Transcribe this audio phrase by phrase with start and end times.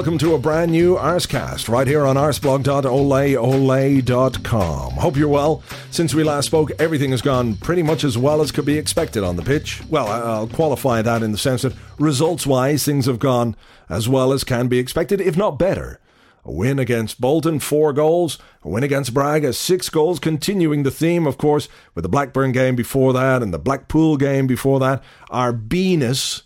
[0.00, 4.92] Welcome to a brand new Arsecast right here on arseblog.oleole.com.
[4.92, 5.62] Hope you're well.
[5.90, 9.22] Since we last spoke, everything has gone pretty much as well as could be expected
[9.22, 9.82] on the pitch.
[9.90, 13.56] Well, I'll qualify that in the sense that results wise, things have gone
[13.90, 16.00] as well as can be expected, if not better.
[16.46, 18.38] A win against Bolton, four goals.
[18.62, 20.18] A win against Braga, six goals.
[20.18, 24.46] Continuing the theme, of course, with the Blackburn game before that and the Blackpool game
[24.46, 25.04] before that.
[25.28, 26.44] Our B-ness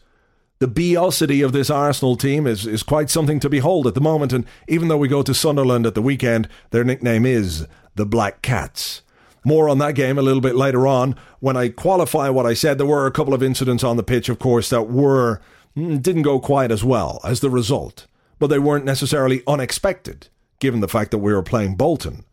[0.64, 4.32] the beosity of this Arsenal team is, is quite something to behold at the moment.
[4.32, 8.40] And even though we go to Sunderland at the weekend, their nickname is the Black
[8.40, 9.02] Cats.
[9.44, 11.16] More on that game a little bit later on.
[11.40, 14.30] When I qualify what I said, there were a couple of incidents on the pitch,
[14.30, 15.42] of course, that were
[15.76, 18.06] mm, didn't go quite as well as the result,
[18.38, 20.28] but they weren't necessarily unexpected,
[20.60, 22.24] given the fact that we were playing Bolton.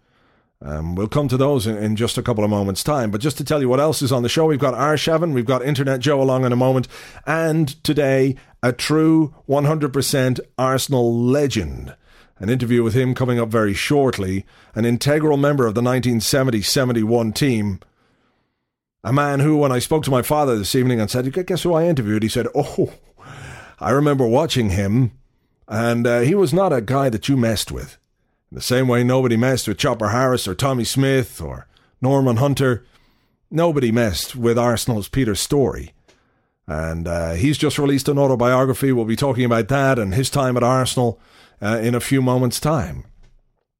[0.63, 3.09] Um, we'll come to those in, in, just a couple of moments' time.
[3.09, 5.45] But just to tell you what else is on the show, we've got Arshavin, we've
[5.45, 6.87] got Internet Joe along in a moment,
[7.25, 11.95] and today, a true 100% Arsenal legend.
[12.37, 14.45] An interview with him coming up very shortly,
[14.75, 17.79] an integral member of the 1970 71 team.
[19.03, 21.73] A man who, when I spoke to my father this evening and said, Guess who
[21.73, 22.23] I interviewed?
[22.23, 22.93] He said, Oh,
[23.79, 25.11] I remember watching him,
[25.67, 27.97] and uh, he was not a guy that you messed with.
[28.51, 31.67] In the same way nobody messed with Chopper Harris or Tommy Smith or
[32.01, 32.85] Norman Hunter,
[33.49, 35.93] nobody messed with Arsenal's Peter Storey.
[36.67, 38.91] And uh, he's just released an autobiography.
[38.91, 41.17] We'll be talking about that and his time at Arsenal
[41.61, 43.05] uh, in a few moments' time.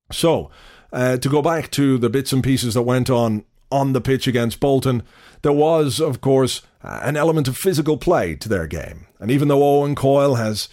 [0.10, 0.50] So,
[0.94, 4.26] uh, to go back to the bits and pieces that went on on the pitch
[4.26, 5.04] against Bolton,
[5.42, 9.08] there was, of course, an element of physical play to their game.
[9.20, 10.70] And even though Owen Coyle has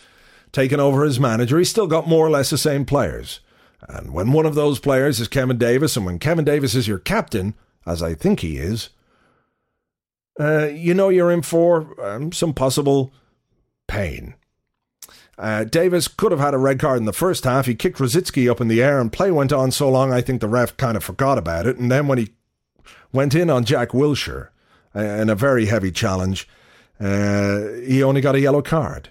[0.52, 3.40] taken over as manager, he's still got more or less the same players.
[3.86, 6.98] And when one of those players is Kevin Davies, and when Kevin Davies is your
[6.98, 7.54] captain,
[7.86, 8.90] as I think he is,
[10.40, 13.12] uh, you know you're in for um, some possible
[13.86, 14.34] pain.
[15.36, 17.66] Uh, Davies could have had a red card in the first half.
[17.66, 20.40] He kicked Rosicky up in the air, and play went on so long I think
[20.40, 21.76] the ref kind of forgot about it.
[21.76, 22.30] And then when he
[23.12, 24.48] went in on Jack Wilshere
[24.94, 26.48] uh, in a very heavy challenge,
[27.00, 29.10] uh, he only got a yellow card.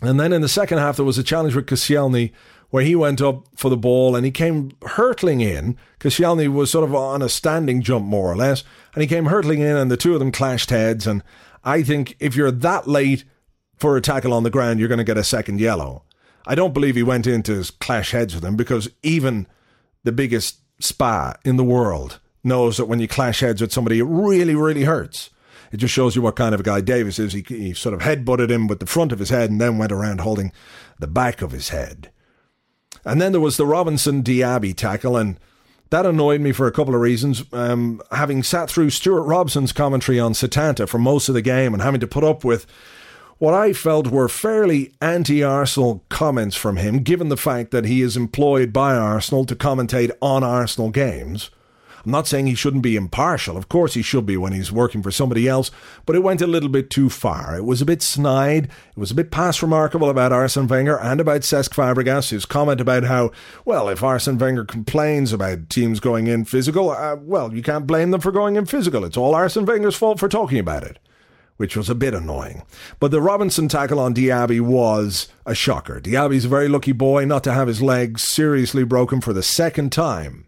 [0.00, 2.32] And then in the second half, there was a challenge with Koscielny
[2.70, 5.76] where he went up for the ball and he came hurtling in.
[6.00, 9.60] Koscielny was sort of on a standing jump, more or less, and he came hurtling
[9.60, 11.06] in, and the two of them clashed heads.
[11.06, 11.22] And
[11.64, 13.24] I think if you're that late
[13.76, 16.04] for a tackle on the ground, you're going to get a second yellow.
[16.46, 19.46] I don't believe he went in to clash heads with him because even
[20.04, 24.04] the biggest spa in the world knows that when you clash heads with somebody, it
[24.04, 25.30] really, really hurts.
[25.72, 27.32] It just shows you what kind of a guy Davies is.
[27.32, 29.78] He, he sort of head butted him with the front of his head and then
[29.78, 30.52] went around holding
[31.00, 32.12] the back of his head.
[33.06, 35.38] And then there was the Robinson Diaby tackle, and
[35.90, 37.44] that annoyed me for a couple of reasons.
[37.52, 41.82] Um, having sat through Stewart Robson's commentary on Setanta for most of the game and
[41.82, 42.66] having to put up with
[43.38, 48.02] what I felt were fairly anti Arsenal comments from him, given the fact that he
[48.02, 51.50] is employed by Arsenal to commentate on Arsenal games.
[52.06, 53.56] I'm not saying he shouldn't be impartial.
[53.56, 55.72] Of course, he should be when he's working for somebody else,
[56.06, 57.56] but it went a little bit too far.
[57.56, 58.66] It was a bit snide.
[58.66, 62.80] It was a bit past remarkable about Arsene Wenger and about Cesc Fabregas, his comment
[62.80, 63.32] about how,
[63.64, 68.12] well, if Arsene Wenger complains about teams going in physical, uh, well, you can't blame
[68.12, 69.04] them for going in physical.
[69.04, 71.00] It's all Arsene Wenger's fault for talking about it
[71.56, 72.62] which was a bit annoying.
[73.00, 76.00] But the Robinson tackle on Diaby was a shocker.
[76.00, 79.90] Diaby's a very lucky boy not to have his legs seriously broken for the second
[79.90, 80.45] time.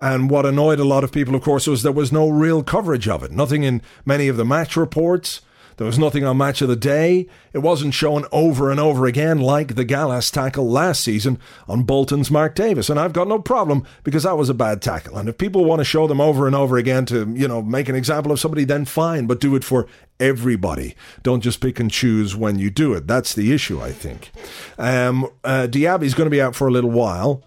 [0.00, 3.06] And what annoyed a lot of people, of course, was there was no real coverage
[3.08, 3.30] of it.
[3.30, 5.42] Nothing in many of the match reports.
[5.80, 7.26] There was nothing on Match of the Day.
[7.54, 12.30] It wasn't shown over and over again like the Gallas tackle last season on Bolton's
[12.30, 12.90] Mark Davies.
[12.90, 15.16] And I've got no problem because that was a bad tackle.
[15.16, 17.88] And if people want to show them over and over again to, you know, make
[17.88, 19.86] an example of somebody, then fine, but do it for
[20.18, 20.94] everybody.
[21.22, 23.06] Don't just pick and choose when you do it.
[23.06, 24.32] That's the issue, I think.
[24.76, 27.42] Um, uh, Diaby's going to be out for a little while.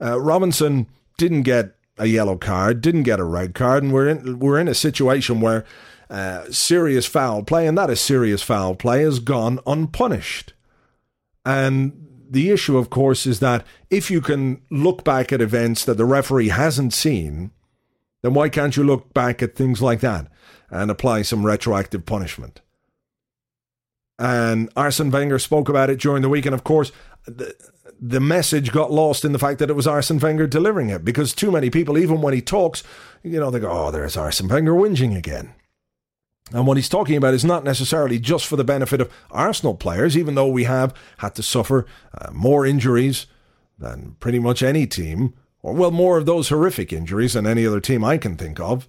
[0.00, 4.40] Uh, Robinson didn't get a yellow card, didn't get a red card, and we're in
[4.40, 5.64] we're in a situation where
[6.10, 10.52] uh, serious foul play, and that is serious foul play, has gone unpunished.
[11.46, 15.96] And the issue, of course, is that if you can look back at events that
[15.96, 17.52] the referee hasn't seen,
[18.22, 20.26] then why can't you look back at things like that
[20.70, 22.60] and apply some retroactive punishment?
[24.18, 26.90] And Arsene Wenger spoke about it during the week, and of course,
[27.26, 27.54] the,
[28.04, 31.32] the message got lost in the fact that it was Arsene Wenger delivering it because
[31.32, 32.82] too many people, even when he talks,
[33.22, 35.54] you know, they go, oh, there's Arsene Wenger whinging again.
[36.52, 40.18] And what he's talking about is not necessarily just for the benefit of Arsenal players,
[40.18, 41.86] even though we have had to suffer
[42.18, 43.26] uh, more injuries
[43.78, 47.80] than pretty much any team, or well, more of those horrific injuries than any other
[47.80, 48.88] team I can think of,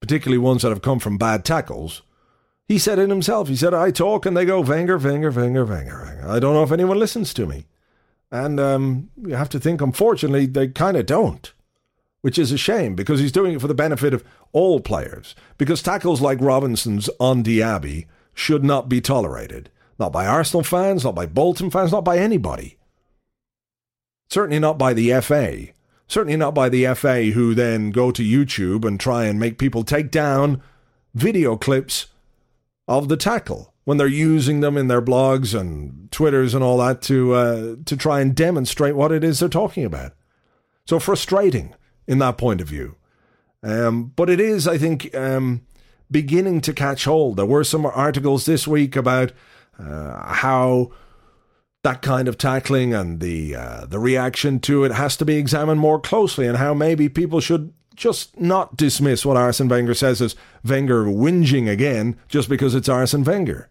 [0.00, 2.00] particularly ones that have come from bad tackles.
[2.66, 3.48] He said it himself.
[3.48, 6.24] He said, I talk and they go, Wenger, Wenger, Wenger, Wenger.
[6.26, 7.66] I don't know if anyone listens to me.
[8.30, 11.52] And um, you have to think, unfortunately, they kind of don't
[12.24, 15.34] which is a shame because he's doing it for the benefit of all players.
[15.58, 19.68] Because tackles like Robinson's on Diaby should not be tolerated.
[19.98, 22.78] Not by Arsenal fans, not by Bolton fans, not by anybody.
[24.30, 25.66] Certainly not by the FA.
[26.08, 29.84] Certainly not by the FA who then go to YouTube and try and make people
[29.84, 30.62] take down
[31.12, 32.06] video clips
[32.88, 37.02] of the tackle when they're using them in their blogs and Twitters and all that
[37.02, 40.12] to uh, to try and demonstrate what it is they're talking about.
[40.86, 41.74] So frustrating
[42.06, 42.96] in that point of view.
[43.62, 45.62] Um, but it is, I think, um,
[46.10, 47.36] beginning to catch hold.
[47.36, 49.32] There were some articles this week about
[49.78, 50.90] uh, how
[51.82, 55.80] that kind of tackling and the uh, the reaction to it has to be examined
[55.80, 60.34] more closely, and how maybe people should just not dismiss what Arsene Wenger says as
[60.64, 63.68] Wenger whinging again just because it's Arsene Wenger.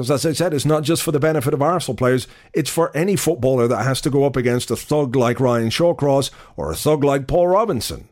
[0.00, 2.90] Because, as I said, it's not just for the benefit of Arsenal players, it's for
[2.96, 6.74] any footballer that has to go up against a thug like Ryan Shawcross or a
[6.74, 8.08] thug like Paul Robinson.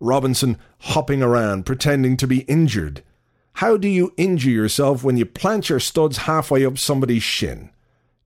[0.00, 3.04] Robinson hopping around, pretending to be injured.
[3.52, 7.70] How do you injure yourself when you plant your studs halfway up somebody's shin?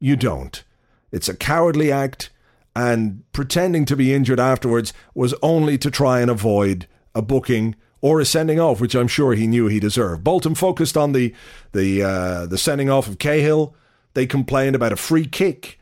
[0.01, 0.65] You don't.
[1.11, 2.31] It's a cowardly act,
[2.75, 8.21] and pretending to be injured afterwards was only to try and avoid a booking or
[8.21, 10.23] a sending off, which I'm sure he knew he deserved.
[10.23, 11.33] Bolton focused on the
[11.73, 13.75] the uh, the sending off of Cahill.
[14.13, 15.79] They complained about a free kick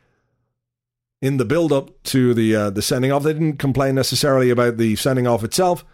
[1.21, 3.25] in the build up to the uh, the sending off.
[3.25, 5.85] They didn't complain necessarily about the sending off itself.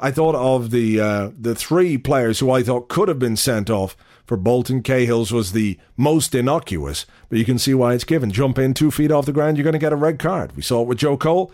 [0.00, 3.70] I thought of the uh, the three players who I thought could have been sent
[3.70, 3.96] off
[4.26, 4.82] for Bolton.
[4.82, 8.30] Cahill's was the most innocuous, but you can see why it's given.
[8.30, 10.56] Jump in two feet off the ground, you're going to get a red card.
[10.56, 11.52] We saw it with Joe Cole.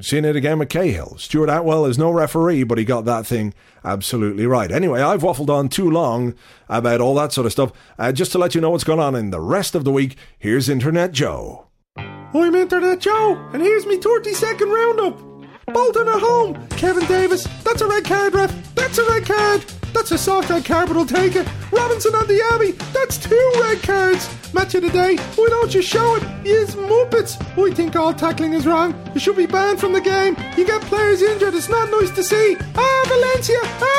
[0.00, 1.18] Seen it again with Cahill.
[1.18, 3.52] Stuart Attwell is no referee, but he got that thing
[3.84, 4.70] absolutely right.
[4.70, 6.34] Anyway, I've waffled on too long
[6.68, 7.72] about all that sort of stuff.
[7.98, 10.16] Uh, just to let you know what's going on in the rest of the week,
[10.38, 11.66] here's Internet Joe.
[11.96, 15.18] I'm Internet Joe, and here's me 30 second roundup.
[15.66, 19.64] Bolton at home, Kevin Davies, that's a red card, ref, that's a red card.
[19.92, 21.46] That's a soft red card, but I'll take it.
[21.70, 24.28] Robinson on Diaby, that's two red cards.
[24.54, 26.22] Match of the day, why don't you show it?
[26.46, 27.40] Is Muppets.
[27.58, 28.94] I think all tackling is wrong.
[29.14, 30.36] You should be banned from the game.
[30.56, 32.56] You get players injured, it's not nice to see.
[32.74, 33.98] Ah, Valencia, ah,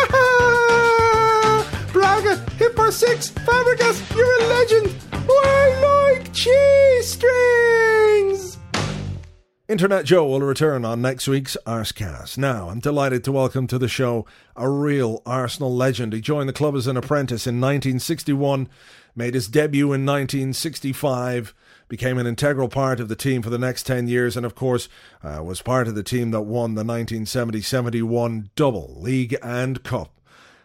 [1.93, 3.29] Braga, hit for six.
[3.31, 4.95] Fabregas, you're a legend.
[5.11, 8.57] I like cheese strings.
[9.73, 12.37] Internet Joe will return on next week's Arsecast.
[12.37, 14.23] Now, I'm delighted to welcome to the show
[14.55, 16.13] a real Arsenal legend.
[16.13, 18.69] He joined the club as an apprentice in 1961,
[19.15, 21.55] made his debut in 1965,
[21.87, 24.89] became an integral part of the team for the next 10 years, and of course,
[25.23, 30.11] uh, was part of the team that won the 1970 71 double, League and Cup.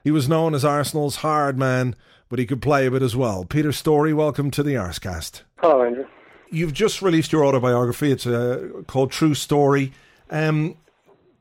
[0.05, 1.97] He was known as Arsenal's hard man,
[2.29, 3.47] but he could play a bit as well.
[3.47, 5.45] Peter Storey, welcome to the Arsecast.
[5.63, 6.05] Hello, Andrew
[6.51, 8.13] you've just released your autobiography.
[8.13, 9.93] It's uh, called True Story.
[10.31, 10.77] Um,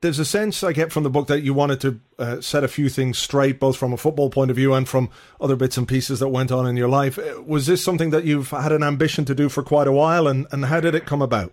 [0.01, 2.67] there's a sense I get from the book that you wanted to uh, set a
[2.67, 5.09] few things straight, both from a football point of view and from
[5.41, 7.17] other bits and pieces that went on in your life.
[7.17, 10.27] Uh, was this something that you've had an ambition to do for quite a while,
[10.27, 11.51] and, and how did it come about?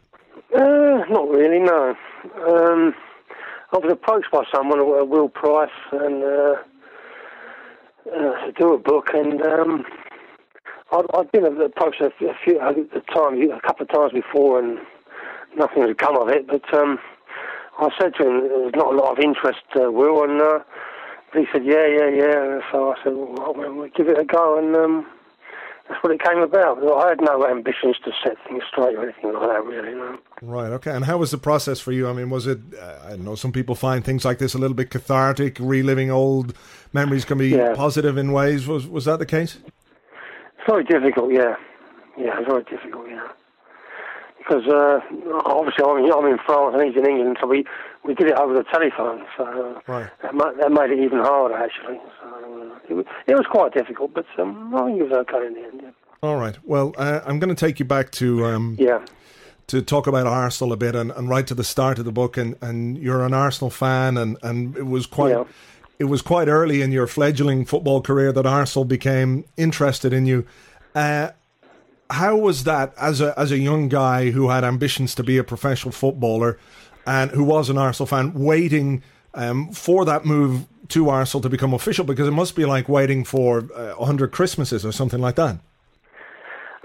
[0.55, 1.97] Uh, not really, no.
[2.47, 2.95] Um,
[3.73, 6.55] I was approached by someone, Will Price, and uh,
[8.15, 9.85] uh, to do a book, and um,
[10.93, 12.11] I've, I've been approached a
[12.45, 12.73] few a
[13.13, 14.79] times, a couple of times before, and
[15.57, 16.47] nothing has come of it.
[16.47, 16.99] But um,
[17.79, 20.61] I said to him, "There's not a lot of interest, uh, Will," and uh,
[21.33, 24.77] he said, "Yeah, yeah, yeah." So I said, "Well, we'll give it a go," and
[24.77, 25.07] um,
[25.89, 26.79] that's what it came about.
[26.79, 29.95] I had no ambitions to set things straight or anything like that, really.
[29.95, 30.19] No.
[30.43, 30.73] Right.
[30.73, 30.91] Okay.
[30.91, 32.09] And how was the process for you?
[32.09, 32.61] I mean, was it?
[32.81, 35.57] Uh, I know some people find things like this a little bit cathartic.
[35.59, 36.55] Reliving old
[36.93, 37.75] memories can be yeah.
[37.75, 38.67] positive in ways.
[38.67, 39.59] Was was that the case?
[40.67, 41.57] Very difficult, yeah.
[42.17, 43.27] Yeah, it's very difficult, yeah.
[44.39, 45.01] because uh,
[45.45, 47.65] obviously I'm, I'm in France and he's in England, so we,
[48.05, 49.25] we did it over the telephone.
[49.37, 50.11] So Right.
[50.23, 51.99] that, ma- that made it even harder actually.
[52.23, 52.29] So
[52.73, 55.55] uh, it, was, it was quite difficult, but um, I think it was okay in
[55.55, 55.81] the end.
[55.83, 55.91] Yeah.
[56.23, 56.57] All right.
[56.65, 59.05] Well, uh, I'm going to take you back to um, yeah.
[59.67, 62.37] to talk about Arsenal a bit, and, and right to the start of the book.
[62.39, 65.45] And, and you're an Arsenal fan, and, and it was quite Yeah.
[65.99, 70.47] It was quite early in your fledgling football career that Arsenal became interested in you.
[70.95, 71.31] Uh,
[72.11, 75.45] how was that as a as a young guy who had ambitions to be a
[75.45, 76.59] professional footballer
[77.07, 79.03] and who was an Arsenal fan, waiting
[79.35, 82.05] um, for that move to Arsenal to become official?
[82.05, 85.59] Because it must be like waiting for uh, hundred Christmases or something like that.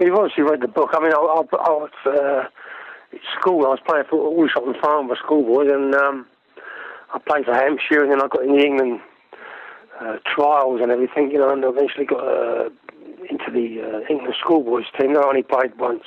[0.00, 0.90] You've obviously read the book.
[0.94, 2.44] I mean, I, I, I was uh,
[3.12, 3.66] at school.
[3.66, 6.26] I was playing for Aldershot Farm for schoolboys, and um,
[7.12, 9.00] I played for Hampshire, and then I got in the England
[10.00, 12.70] uh, trials and everything, you know, and eventually got uh,
[13.28, 15.16] into the uh, England schoolboys team.
[15.16, 16.04] I only played once,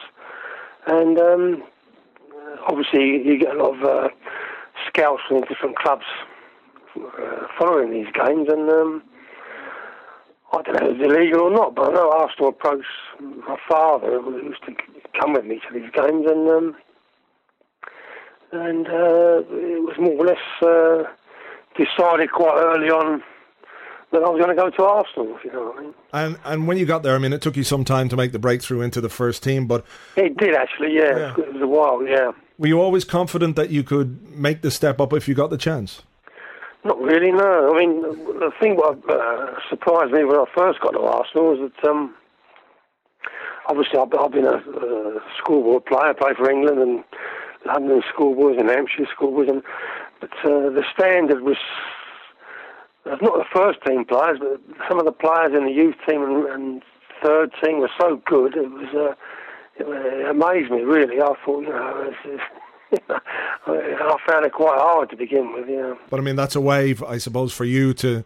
[0.88, 1.64] and um,
[2.68, 4.10] obviously you get a lot of uh,
[4.88, 6.06] scouts from different clubs
[6.98, 8.70] uh, following these games, and.
[8.70, 9.04] Um,
[10.56, 12.86] I don't know if it's illegal or not, but I know Arsenal approached
[13.20, 14.76] my father, who used to
[15.20, 16.76] come with me to these games, and um,
[18.54, 21.04] and uh, it was more or less uh,
[21.76, 23.24] decided quite early on
[24.12, 25.36] that I was going to go to Arsenal.
[25.38, 25.94] If you know what I mean?
[26.14, 28.32] And and when you got there, I mean, it took you some time to make
[28.32, 31.18] the breakthrough into the first team, but It did actually, yeah.
[31.18, 31.34] Yeah.
[31.38, 32.32] It was a while, yeah.
[32.58, 35.58] were you always confident that you could make the step up if you got the
[35.58, 36.04] chance?
[36.86, 37.74] Not really, no.
[37.74, 41.72] I mean, the thing what uh, surprised me when I first got to Arsenal was
[41.72, 42.14] that um,
[43.68, 47.04] obviously I've, I've been a uh, schoolboy player, I played for England and
[47.66, 49.64] London schoolboys and Hampshire schoolboys, and
[50.20, 51.58] but uh, the standard was
[53.06, 56.24] uh, not the first team players, but some of the players in the youth team
[56.24, 56.84] and, and
[57.22, 58.56] third team were so good.
[58.56, 59.16] It was uh,
[59.78, 61.22] it, it amazed me really.
[61.22, 62.42] I thought, you know, it's,
[62.92, 63.04] it's,
[63.68, 65.68] I found it quite hard to begin with.
[65.68, 65.98] Know.
[66.10, 68.24] But I mean, that's a wave, I suppose, for you to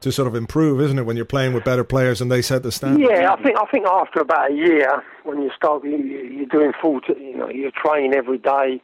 [0.00, 1.04] to sort of improve, isn't it?
[1.04, 3.08] When you're playing with better players and they set the standard.
[3.08, 6.72] Yeah, I think I think after about a year, when you start, you, you're doing
[6.80, 8.82] full, t- you know, you train every day,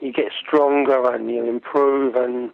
[0.00, 2.50] you get stronger and you improve, and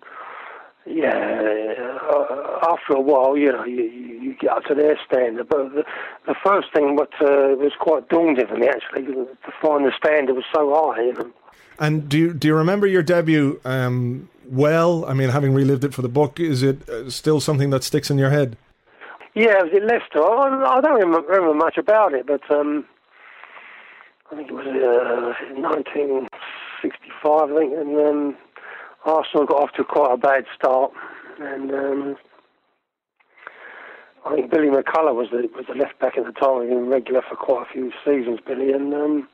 [0.86, 5.48] yeah, uh, after a while, you know, you, you you get up to their standard.
[5.48, 5.84] But the,
[6.26, 10.34] the first thing, what uh, was quite daunting for me actually, to find the standard
[10.34, 11.02] was so high.
[11.02, 11.32] You know.
[11.78, 15.04] And do you, do you remember your debut um, well?
[15.04, 18.10] I mean, having relived it for the book, is it uh, still something that sticks
[18.10, 18.56] in your head?
[19.34, 20.22] Yeah, it was in Leicester.
[20.22, 22.86] I, I don't remember, much about it, but um,
[24.32, 28.36] I think it was uh, 1965, I think, and um,
[29.04, 30.92] Arsenal got off to quite a bad start,
[31.38, 32.16] and um,
[34.24, 36.68] I think Billy McCullough was the was the left back at the time.
[36.68, 39.28] Been regular for quite a few seasons, Billy, and um,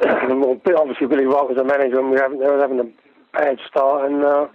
[0.00, 2.90] well, obviously Billy Wright was the manager, and we they were having a
[3.32, 4.24] bad start, and.
[4.24, 4.46] Uh,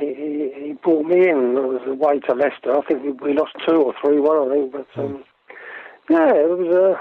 [0.00, 1.56] he, he, brought me in.
[1.56, 2.76] It was away to Leicester.
[2.76, 4.48] I think we, we lost two or three one.
[4.48, 5.24] I think, but um,
[6.08, 6.98] yeah, it was.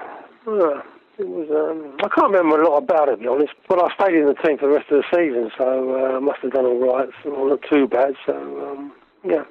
[0.47, 0.81] Uh, uh,
[1.17, 1.49] it was.
[1.49, 3.53] Um, I can't remember a lot about it, to be honest.
[3.67, 6.19] But I stayed in the team for the rest of the season, so uh, I
[6.19, 7.09] must have done all right.
[7.23, 8.15] So not too bad.
[8.25, 8.33] So
[8.69, 9.43] um, yeah.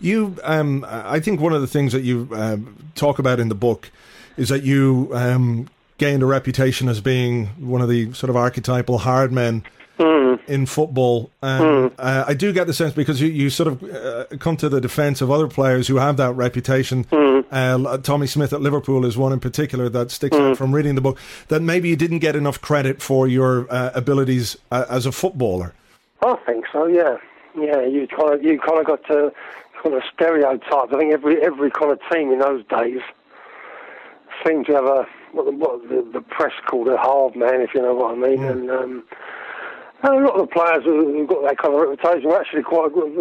[0.00, 2.56] You, um, I think one of the things that you uh,
[2.94, 3.90] talk about in the book
[4.38, 8.98] is that you um, gained a reputation as being one of the sort of archetypal
[8.98, 9.64] hard men
[10.48, 11.30] in football.
[11.42, 14.68] Um, uh, I do get the sense because you, you sort of uh, come to
[14.68, 17.06] the defence of other players who have that reputation.
[17.50, 21.00] Uh, Tommy Smith at Liverpool is one in particular that sticks out from reading the
[21.00, 21.18] book.
[21.48, 25.74] That maybe you didn't get enough credit for your uh, abilities uh, as a footballer.
[26.22, 26.86] I think so.
[26.86, 27.18] Yeah,
[27.56, 27.84] yeah.
[27.86, 29.32] You kind of you kind of got to
[29.82, 30.66] kind of stereotypes.
[30.70, 33.00] I think every every kind of team in those days
[34.44, 37.74] seemed to have a what, the- what the, the press called a half man, if
[37.74, 38.42] you know what I mean.
[38.44, 39.04] And, um,
[40.02, 42.62] and a lot of the players who who got that kind of reputation were actually
[42.62, 43.18] quite good,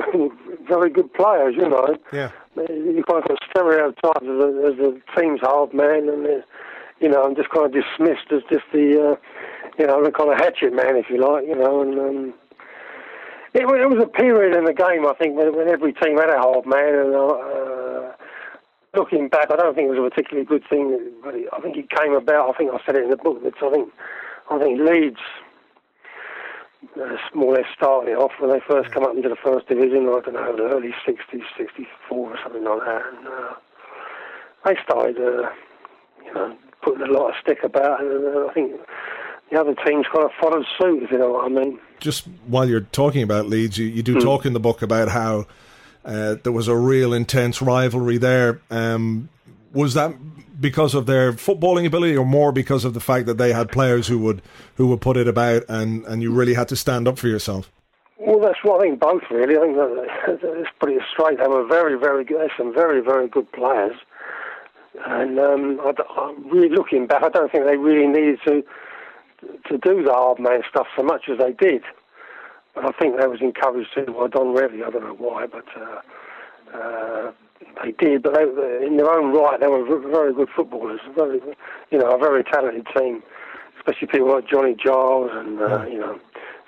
[0.67, 1.55] very good players.
[1.57, 2.29] You know, Yeah.
[2.55, 6.41] you kind of got stereotyped as a, as a team's half man, and uh,
[6.99, 9.15] you know, I'm just kind of dismissed as just the uh,
[9.79, 11.47] you know the kind of hatchet man, if you like.
[11.47, 12.33] You know, and um,
[13.55, 16.29] it, it was a period in the game, I think, when, when every team had
[16.29, 17.25] a half man, and uh,
[18.97, 21.89] looking back, I don't think it was a particularly good thing, but I think it
[21.89, 22.53] came about.
[22.53, 23.93] I think I said it in the book that I think
[24.49, 25.19] I think Leeds.
[26.95, 29.67] Uh, more or less started it off when they first come up into the first
[29.67, 30.07] division.
[30.07, 33.01] I don't know, the early '60s, '64 or something like that.
[33.13, 33.53] And uh,
[34.63, 35.49] they started, uh,
[36.23, 38.79] you know, putting a lot of stick about, and uh, I think
[39.51, 41.79] the other teams kind of followed suit, if you know what I mean.
[41.99, 45.47] just while you're talking about Leeds, you, you do talk in the book about how
[46.07, 48.61] uh, there was a real intense rivalry there.
[48.71, 49.27] Um,
[49.73, 50.15] was that
[50.59, 54.07] because of their footballing ability, or more because of the fact that they had players
[54.07, 54.41] who would
[54.75, 57.69] who would put it about, and, and you really had to stand up for yourself?
[58.19, 58.99] Well, that's what I think.
[58.99, 59.57] Both really.
[59.57, 61.39] I think that, let's put it straight.
[61.39, 62.49] They were very, very good.
[62.57, 63.97] Some very, very good players,
[65.05, 68.63] and um, I, I, really looking back, I don't think they really needed to
[69.67, 71.83] to do the hard man stuff so much as they did.
[72.79, 74.85] I think they was encouraged to by Don Revie.
[74.85, 77.31] I don't know why, but uh, uh,
[77.83, 78.23] they did.
[78.23, 80.99] But they, in their own right, they were very good footballers.
[81.15, 81.39] Very,
[81.91, 83.23] you know, a very talented team,
[83.77, 86.19] especially people like Johnny Giles and uh, you know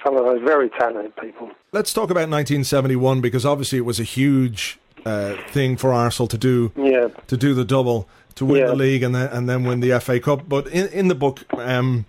[0.04, 1.52] some of those very talented people.
[1.72, 6.38] Let's talk about 1971 because obviously it was a huge uh, thing for Arsenal to
[6.38, 6.72] do.
[6.76, 7.10] Yeah.
[7.28, 8.68] To do the double, to win Yeah.
[8.68, 10.48] the league, and then and then win the FA Cup.
[10.48, 12.06] But in in the book, um,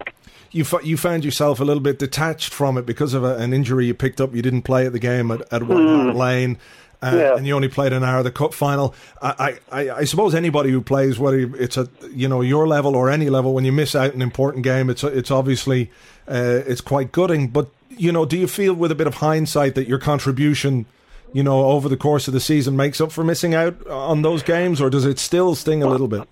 [0.52, 3.52] you fo- you found yourself a little bit detached from it because of a, an
[3.52, 4.34] injury you picked up.
[4.34, 6.58] You didn't play at the game at, at Hart Lane.
[7.02, 7.36] Uh, Yeah.
[7.36, 8.94] And you only played an hour of the cup final.
[9.22, 13.08] I, I, I suppose anybody who plays, whether it's at you know your level or
[13.10, 15.90] any level, when you miss out an important game, it's it's obviously
[16.28, 17.48] uh, it's quite gutting.
[17.48, 20.84] But you know, do you feel with a bit of hindsight that your contribution,
[21.32, 24.42] you know, over the course of the season makes up for missing out on those
[24.42, 26.28] games, or does it still sting a little bit?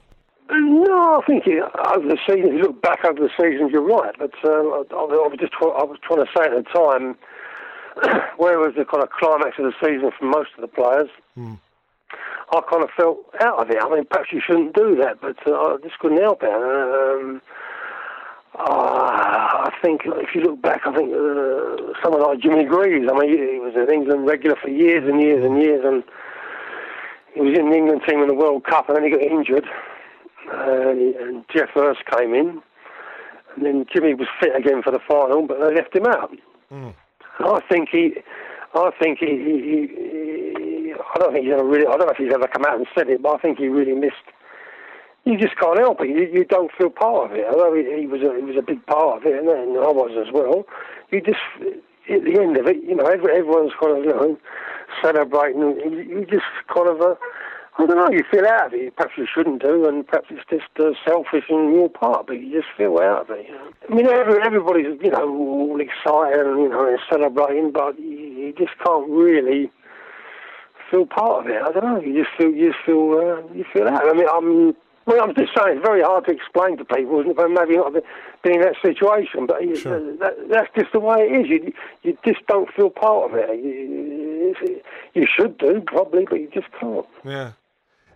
[1.18, 4.14] I think it, over the season, if you look back over the seasons, you're right.
[4.18, 7.16] But um, I, I was just I was trying to say at the time,
[8.38, 11.10] where was the kind of climax of the season for most of the players?
[12.50, 13.78] I kind of felt out of it.
[13.82, 16.54] I mean, perhaps you shouldn't do that, but uh, I just couldn't help it.
[16.54, 17.42] Um,
[18.58, 23.06] uh, I think if you look back, I think uh, someone like Jimmy Greaves.
[23.10, 26.04] I mean, he was an England regular for years and years and years, and
[27.34, 29.66] he was in the England team in the World Cup, and then he got injured.
[30.52, 30.90] Uh,
[31.24, 32.62] and Geoff Hurst came in,
[33.54, 36.32] and then Jimmy was fit again for the final, but they left him out.
[37.38, 38.14] And I think he,
[38.74, 42.16] I think he, he, he, I don't think he's ever really, I don't know if
[42.16, 44.14] he's ever come out and said it, but I think he really missed.
[45.24, 46.08] You just can't help it.
[46.08, 47.44] You, you don't feel part of it.
[47.50, 49.90] Although he, he was, a, he was a big part of it, and then I
[49.92, 50.64] was as well.
[51.10, 51.38] You just,
[52.08, 54.38] at the end of it, you know, every, everyone's kind of, you know,
[55.02, 55.60] celebrating.
[55.60, 57.14] You, you just kind of, uh,
[57.80, 58.96] I don't know, you feel out of it.
[58.96, 62.50] Perhaps you shouldn't do, and perhaps it's just uh, selfish on your part, but you
[62.60, 63.46] just feel out of it.
[63.46, 63.70] You know?
[63.88, 68.08] I mean, every, everybody's, you know, all excited and, you know, and celebrating, but you,
[68.08, 69.70] you just can't really
[70.90, 71.62] feel part of it.
[71.62, 72.00] I don't know.
[72.00, 74.02] You just feel, you just feel, uh, you feel out.
[74.08, 74.76] I mean, I'm.
[75.06, 77.36] Well, I'm just saying it's very hard to explain to people, isn't it?
[77.38, 77.94] But maybe not
[78.42, 79.98] being in that situation, but you- Sure.
[80.16, 81.48] that, that's just the way it is.
[81.48, 81.72] You
[82.02, 83.48] you just don't feel part of it.
[83.58, 84.82] You,
[85.14, 87.06] you should do probably, but you just can't.
[87.24, 87.52] Yeah.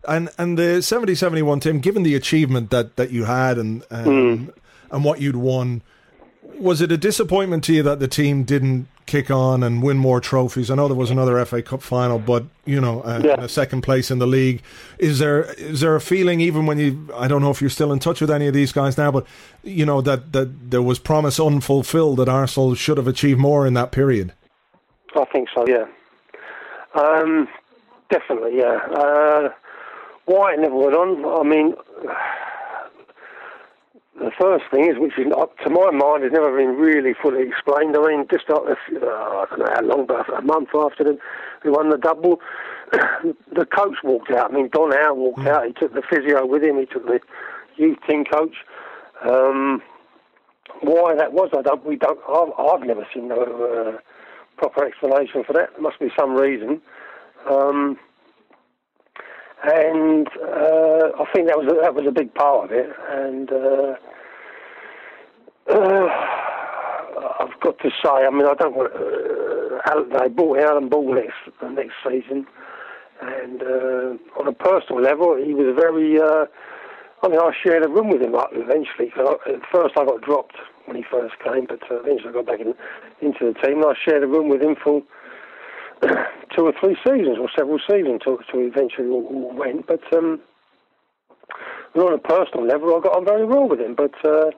[0.06, 4.52] And and the 70 71 Tim, given the achievement that, that you had and um,
[4.90, 5.82] and what you'd won,
[6.58, 10.20] was it a disappointment to you that the team didn't kick on and win more
[10.20, 10.70] trophies?
[10.70, 13.44] I know there was another FA Cup final, but you know, uh, Yeah.
[13.44, 14.60] a second place in the league.
[14.98, 17.92] Is there is there a feeling even when you I don't know if you're still
[17.92, 19.24] in touch with any of these guys now, but
[19.62, 23.74] you know that that there was promise unfulfilled that Arsenal should have achieved more in
[23.74, 24.32] that period.
[25.14, 25.84] I think so, yeah.
[26.94, 27.48] Um,
[28.10, 28.78] definitely, yeah.
[28.94, 29.48] Uh,
[30.26, 31.24] why it never went on?
[31.24, 31.74] I mean,
[34.18, 37.42] the first thing is, which is not, to my mind, has never been really fully
[37.48, 37.96] explained.
[37.96, 41.18] I mean, just this, uh, I don't know how long, but a month after the,
[41.64, 42.40] we won the double,
[42.92, 44.52] the coach walked out.
[44.52, 45.66] I mean, Don Howe walked out.
[45.66, 46.78] He took the physio with him.
[46.78, 47.20] He took the
[47.76, 48.54] youth team coach.
[49.24, 49.82] Um,
[50.82, 51.84] why that was, I don't.
[51.84, 52.18] We don't.
[52.28, 53.98] I've, I've never seen no uh,
[54.56, 55.70] proper explanation for that.
[55.72, 56.80] There must be some reason.
[57.48, 57.98] Um,
[59.64, 62.90] and uh, I think that was a, that was a big part of it.
[63.10, 63.94] And uh,
[65.70, 66.08] uh,
[67.40, 68.92] I've got to say, I mean, I don't want.
[68.92, 72.46] Uh, they bought Alan Ball next next season,
[73.20, 76.20] and uh, on a personal level, he was very.
[77.24, 79.10] I mean, I shared a room with him eventually.
[79.10, 82.46] 'cause I, at first, I got dropped when he first came, but eventually I got
[82.46, 82.74] back in,
[83.20, 83.76] into the team.
[83.80, 85.02] And I shared a room with him for
[86.56, 89.86] two or three seasons, or several seasons, till, till eventually all, all went.
[89.86, 90.40] But um,
[91.94, 93.94] on a personal level, I got on very well with him.
[93.94, 94.50] But uh,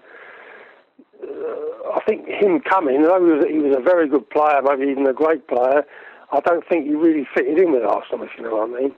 [1.22, 4.90] uh, I think him coming, though he was, he was a very good player, maybe
[4.90, 5.84] even a great player,
[6.32, 8.94] I don't think he really fitted in with Arsenal, if you know what I mean.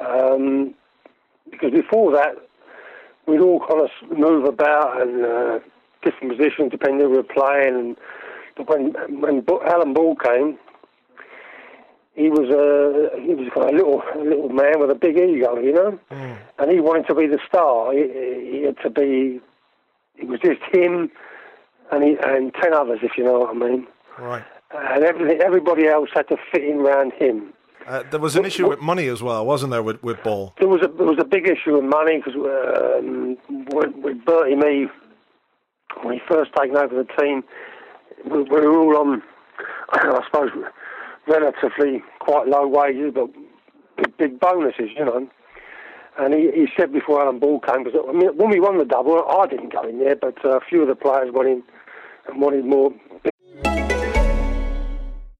[0.00, 0.74] Um,
[1.50, 2.34] because before that,
[3.26, 5.58] we'd all kind of move about and uh,
[6.02, 7.74] different positions depending who we were playing.
[7.74, 7.96] And
[8.56, 10.58] but when when Alan Ball came,
[12.14, 15.16] he was a he was kind of a little a little man with a big
[15.16, 15.98] ego, you know,
[16.58, 17.92] and he wanted to be the star.
[17.92, 18.02] He,
[18.58, 19.40] he had to be.
[20.16, 21.10] It was just him
[21.90, 23.86] and he, and ten others, if you know what I mean
[24.18, 24.44] Right.
[24.74, 27.52] and everything, everybody else had to fit in around him.
[27.86, 30.54] Uh, there was an issue with money as well, wasn't there, with, with Ball?
[30.58, 33.36] There was a there was a big issue with money because um,
[33.72, 34.86] with, with Bertie Mee,
[36.02, 37.42] when he first taken over the team,
[38.24, 39.22] we, we were all on,
[39.90, 40.50] I suppose,
[41.26, 43.30] relatively quite low wages, but
[43.96, 45.28] big, big bonuses, you know.
[46.18, 48.84] And he, he said before Alan Ball came, because I mean, when we won the
[48.84, 51.62] double, I didn't go in there, but uh, a few of the players went in
[52.28, 52.92] and wanted more.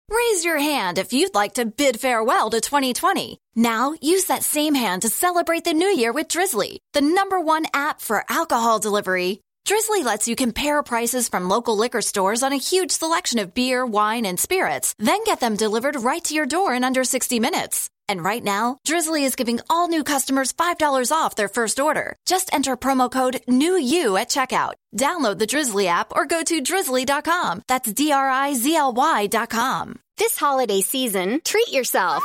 [0.08, 3.38] Raise your hand if you'd like to bid farewell to 2020.
[3.54, 7.64] Now, use that same hand to celebrate the new year with Drizly, the number one
[7.74, 9.40] app for alcohol delivery.
[9.66, 13.86] Drizly lets you compare prices from local liquor stores on a huge selection of beer,
[13.86, 17.88] wine, and spirits, then get them delivered right to your door in under 60 minutes.
[18.08, 22.16] And right now, Drizly is giving all new customers $5 off their first order.
[22.26, 24.74] Just enter promo code NEWYOU at checkout.
[24.96, 27.62] Download the Drizly app or go to drizly.com.
[27.68, 30.00] That's D R I Z L Y.com.
[30.18, 32.24] This holiday season, treat yourself.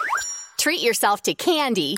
[0.58, 1.98] Treat yourself to candy.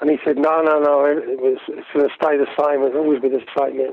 [0.00, 2.82] And he said, no, no, no, it was, it's going to stay the same.
[2.82, 3.80] It'll always be the same.
[3.80, 3.90] Yeah.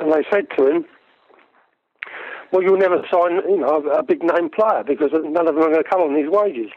[0.00, 0.84] And they said to him,
[2.50, 5.70] well, you'll never sign, you know, a big name player because none of them are
[5.70, 6.70] going to come on these wages.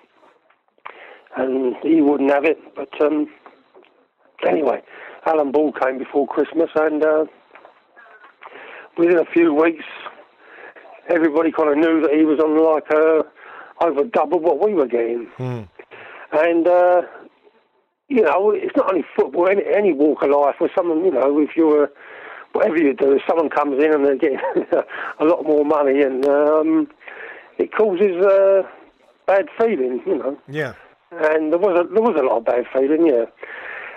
[1.38, 2.58] And he wouldn't have it.
[2.76, 3.28] But um,
[4.46, 4.82] anyway,
[5.26, 7.26] Alan Ball came before Christmas, and uh,
[8.98, 9.86] within a few weeks,
[11.10, 14.88] everybody kind of knew that he was on like uh, over double what we were
[14.88, 15.30] getting.
[16.32, 17.02] And uh,
[18.10, 21.40] you know, it's not only football, any, any walk of life where someone, you know,
[21.40, 21.90] if you're,
[22.54, 24.40] whatever you do, if someone comes in and they're getting
[25.20, 26.88] a lot more money and um,
[27.58, 28.64] it causes uh,
[29.26, 30.38] bad feeling, you know.
[30.48, 30.74] Yeah.
[31.12, 33.26] And there was a, there was a lot of bad feeling, yeah.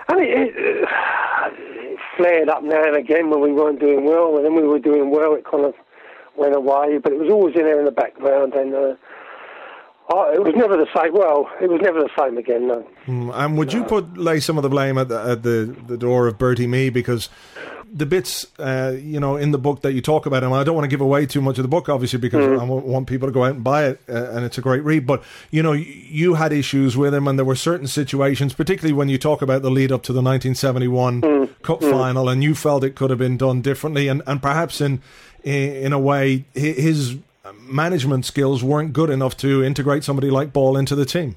[0.09, 4.45] And it, it, it flared up now and again when we weren't doing well, and
[4.45, 5.73] then we were doing well, it kind of
[6.37, 8.95] went away, but it was always in there in the background, and uh,
[10.13, 11.13] I, it was never the same.
[11.13, 12.87] Well, it was never the same again, no.
[13.07, 15.97] Mm, And would you put lay some of the blame at the, at the, the
[15.97, 17.29] door of Bertie Mee because
[17.93, 20.75] the bits uh, you know in the book that you talk about him, I don't
[20.75, 23.27] want to give away too much of the book, obviously, because I wa- want people
[23.27, 25.05] to go out and buy it, uh, and it's a great read.
[25.05, 28.93] But you know, y- you had issues with him, and there were certain situations, particularly
[28.93, 32.83] when you talk about the lead up to the 1971 Cup final, and you felt
[32.85, 35.01] it could have been done differently, and and perhaps in,
[35.43, 37.17] in a way his
[37.53, 41.35] management skills weren't good enough to integrate somebody like Ball into the team.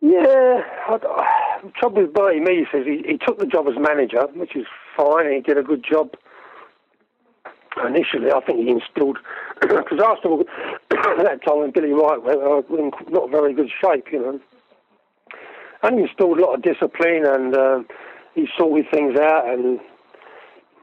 [0.00, 4.54] Yeah, I, trouble with Bertie Mee says he, he took the job as manager, which
[4.54, 6.14] is fine, and he did a good job.
[7.86, 9.18] Initially, I think he instilled
[9.60, 10.46] because Arsenal at
[11.24, 14.40] that time when Billy Wright uh, were in not very good shape, you know.
[15.82, 17.82] And he installed a lot of discipline, and uh,
[18.34, 19.80] he sorted things out, and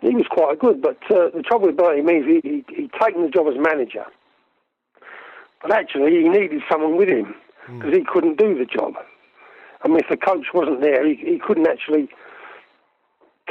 [0.01, 0.81] he was quite good.
[0.81, 4.05] But uh, the trouble with Bertie means he, he he'd taken the job as manager,
[5.61, 7.35] but actually he needed someone with him
[7.67, 8.93] because he couldn't do the job.
[9.83, 12.09] I mean, if the coach wasn't there, he, he couldn't actually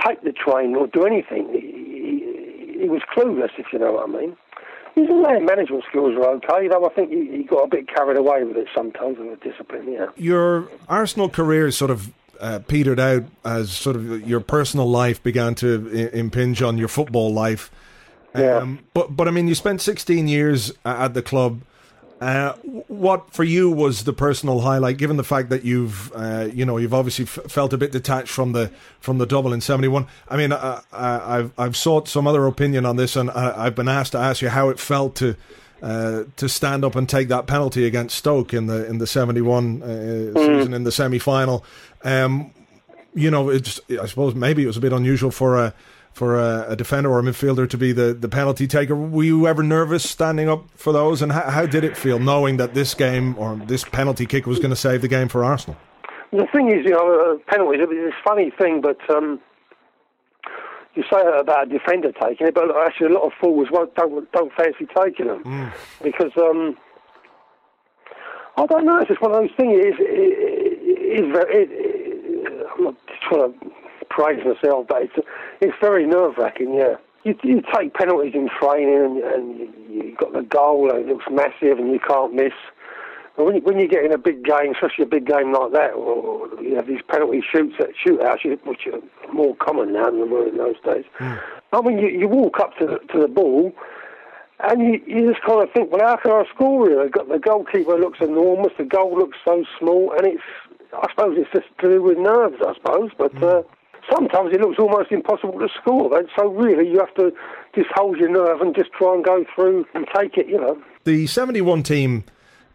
[0.05, 1.49] take the train or do anything.
[1.53, 4.37] He, he, he was clueless, if you know what I mean.
[4.95, 8.17] His man management skills were okay, though I think he, he got a bit carried
[8.17, 10.07] away with it sometimes with the discipline, yeah.
[10.17, 15.23] your Arsenal career is sort of uh, petered out as sort of your personal life
[15.23, 17.71] began to I- impinge on your football life.
[18.35, 18.57] Yeah.
[18.59, 21.61] Um, but but I mean, you spent 16 years at the club.
[22.21, 22.53] Uh,
[22.89, 26.79] what for you was the personal highlight, given the fact that you've uh, you know
[26.79, 28.71] you've obviously f- felt a bit detached from the
[29.01, 30.07] from the double in '71.
[30.29, 33.75] I mean, uh, uh, I've I've sought some other opinion on this, and I, I've
[33.75, 35.37] been asked to ask you how it felt to
[35.85, 39.83] uh, to stand up and take that penalty against Stoke in the in the '71
[39.83, 39.87] uh,
[40.35, 41.63] season in the semi final.
[42.03, 42.53] Um,
[43.15, 45.75] you know, I suppose maybe it was a bit unusual for a
[46.15, 48.95] for a, a defender or a midfielder to be the, the penalty taker.
[48.95, 51.21] Were you ever nervous standing up for those?
[51.21, 54.59] And how, how did it feel knowing that this game or this penalty kick was
[54.59, 55.77] going to save the game for Arsenal?
[56.31, 59.41] The thing is, you know, uh, penalties, it's a funny thing, but um,
[60.95, 63.95] you say that about a defender taking it, but actually a lot of forwards won't,
[63.95, 65.43] don't, don't fancy taking them.
[66.03, 66.77] Because, um,
[68.57, 69.73] I don't know, it's just one of those things.
[69.75, 72.95] It is, it, it is very, it, it, I'm not
[73.29, 73.71] trying to
[74.11, 75.27] praise myself, but it's,
[75.61, 76.97] it's very nerve wracking, yeah.
[77.25, 81.09] You, you take penalties in training and, and you, you got the goal and it
[81.09, 82.53] looks massive and you can't miss.
[83.37, 85.93] When you, when you get in a big game, especially a big game like that,
[85.95, 89.01] or you have these penalty shoots at shootouts, which are
[89.33, 91.05] more common now than they were in those days.
[91.19, 91.41] Mm.
[91.73, 93.73] I mean, you, you walk up to the, to the ball,
[94.61, 97.09] and you, you just kind of think, well, how can I score here?
[97.09, 100.43] The goalkeeper looks enormous, the goal looks so small, and it's,
[100.93, 103.35] I suppose it's just to do with nerves, I suppose, but.
[103.35, 103.43] Mm.
[103.43, 103.63] Uh,
[104.13, 106.19] sometimes it looks almost impossible to score.
[106.19, 107.33] And so really, you have to
[107.75, 110.47] just hold your nerve and just try and go through and take it.
[110.47, 110.83] You know.
[111.05, 112.25] The seventy-one team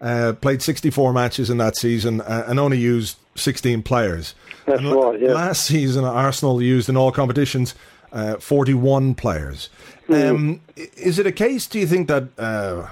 [0.02, 4.36] uh, played sixty-four matches in that season uh, and only used sixteen players.
[4.66, 5.20] That's and right.
[5.20, 5.34] Yeah.
[5.34, 7.76] Last season, Arsenal used in all competitions
[8.12, 9.70] uh, forty-one players.
[10.08, 10.30] Mm.
[10.30, 11.68] Um, is it a case?
[11.68, 12.28] Do you think that?
[12.38, 12.88] Uh,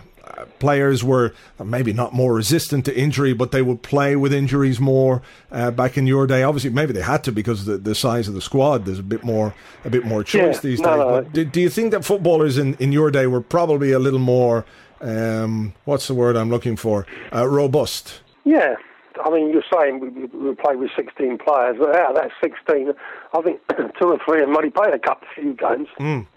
[0.59, 5.21] players were maybe not more resistant to injury, but they would play with injuries more
[5.51, 6.43] uh, back in your day.
[6.43, 8.85] Obviously, maybe they had to because the, the size of the squad.
[8.85, 9.53] There's a bit more
[9.85, 11.27] a bit more choice yeah, these no, days.
[11.27, 11.31] No.
[11.33, 14.65] Do, do, you think that footballers in, in your day were probably a little more
[15.01, 17.05] um, what's the word I'm looking for?
[17.33, 18.21] Uh, robust.
[18.45, 18.75] Yeah,
[19.23, 22.93] I mean, you're saying we, we played with 16 players, but out of that 16,
[23.33, 23.61] I think
[23.99, 25.87] two or three of them only played a couple of few games.
[25.99, 26.27] Mm.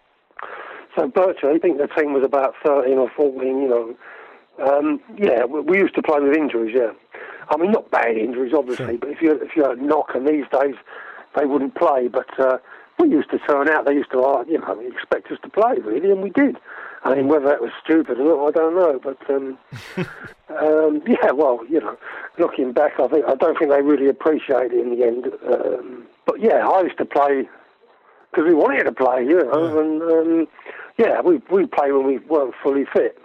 [0.97, 3.97] So virtually, I think the team was about 13 or 14, you know.
[4.61, 6.91] Um, yeah, we, we, used to play with injuries, yeah.
[7.49, 8.99] I mean, not bad injuries, obviously, sure.
[8.99, 10.75] but if you if you had a knock, and these days
[11.37, 12.09] they wouldn't play.
[12.09, 12.59] But uh,
[12.99, 15.77] we used to turn out, they used to, uh, you know, expect us to play,
[15.83, 16.57] really, and we did.
[17.05, 19.01] I mean, whether that was stupid or not, I don't know.
[19.03, 19.59] But um,
[20.59, 21.97] um, yeah, well, you know,
[22.39, 25.27] looking back, I think I don't think they really appreciated it in the end.
[25.49, 27.49] Um, but yeah, I used to play
[28.31, 29.81] because we wanted to play, you know, yeah.
[29.81, 30.49] and um,
[30.99, 33.21] yeah, we we play when we weren't fully fit.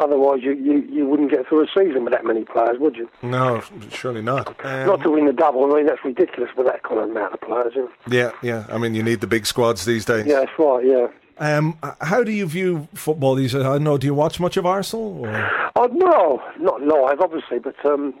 [0.00, 3.08] Otherwise, you, you, you wouldn't get through a season with that many players, would you?
[3.22, 4.48] No, surely not.
[4.64, 5.72] Um, not to win the double.
[5.72, 7.74] I mean, that's ridiculous with that kind of amount of players.
[8.08, 8.66] Yeah, yeah.
[8.70, 10.26] I mean, you need the big squads these days.
[10.26, 10.84] Yeah, that's right.
[10.84, 11.06] Yeah.
[11.38, 13.64] Um, how do you view football these days?
[13.64, 13.98] I know.
[13.98, 15.24] Do you watch much of Arsenal?
[15.24, 15.70] Or?
[15.76, 18.14] Oh, no, not live, obviously, but um,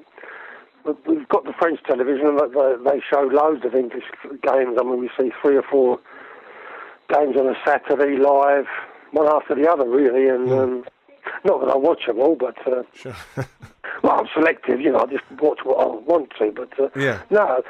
[1.06, 4.04] we've got the French television, and they show loads of English
[4.42, 4.76] games.
[4.78, 6.00] I mean, we see three or four
[7.08, 8.66] games on a Saturday live,
[9.12, 10.28] one after the other, really.
[10.28, 10.62] And mm.
[10.62, 10.84] um,
[11.44, 13.14] not that I watch them all, but uh, sure.
[14.02, 14.80] well, I'm selective.
[14.80, 16.50] You know, I just watch what I want to.
[16.50, 17.62] But uh, yeah, no,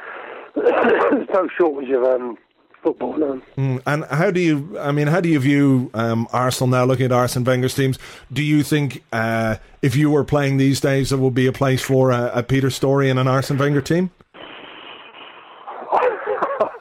[0.55, 2.39] there's no shortage of um,
[2.85, 3.17] football.
[3.17, 3.43] No.
[3.57, 3.83] Mm.
[3.87, 4.79] And how do you?
[4.79, 6.85] I mean, how do you view um, Arsenal now?
[6.85, 7.99] Looking at Arsene Wenger's teams,
[8.33, 11.83] do you think uh, if you were playing these days, there would be a place
[11.83, 14.11] for a, a Peter Storey and an Arsene Wenger team?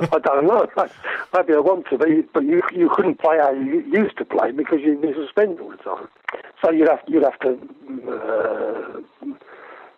[0.12, 0.68] I don't know.
[1.34, 4.26] Maybe I want to, but you, but you you couldn't play how you used to
[4.26, 6.08] play because you'd be suspended all the time.
[6.64, 7.58] So you'd have you'd have to.
[8.12, 9.30] Uh,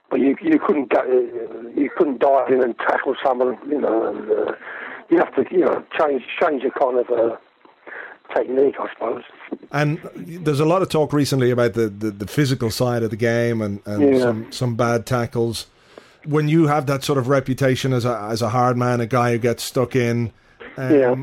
[0.10, 1.04] but you you couldn't go,
[1.76, 4.08] you couldn't dive in and tackle someone, you know.
[4.08, 4.54] And, uh,
[5.10, 7.38] you have to you know change change your kind of uh,
[8.36, 9.24] technique, I suppose.
[9.72, 13.16] And there's a lot of talk recently about the, the, the physical side of the
[13.16, 14.22] game and, and yeah.
[14.22, 15.68] some some bad tackles
[16.26, 19.32] when you have that sort of reputation as a as a hard man, a guy
[19.32, 20.32] who gets stuck in,
[20.78, 21.16] um, yeah.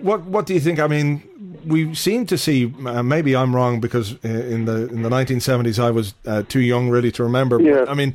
[0.00, 0.78] What what do you think?
[0.78, 1.22] I mean,
[1.66, 2.72] we seem to see.
[2.84, 6.60] Uh, maybe I'm wrong because uh, in the in the 1970s I was uh, too
[6.60, 7.60] young really to remember.
[7.60, 7.80] Yeah.
[7.80, 8.14] But, I mean,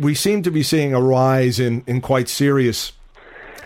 [0.00, 2.92] we seem to be seeing a rise in in quite serious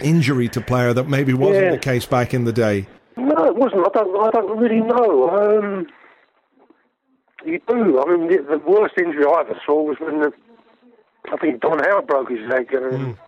[0.01, 1.71] injury to player that maybe wasn't yeah.
[1.73, 2.87] the case back in the day.
[3.17, 3.87] No, it wasn't.
[3.87, 4.27] I don't.
[4.27, 5.31] I don't really know.
[5.31, 5.87] Um,
[7.45, 8.03] you do.
[8.03, 10.33] I mean, the, the worst injury I ever saw was when the
[11.33, 12.73] I think Don Howe broke his leg.
[12.73, 13.19] And, mm.